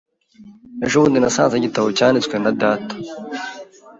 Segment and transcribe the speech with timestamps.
[0.85, 2.93] Ejo bundi nasanze igitabo cyanditswe na data.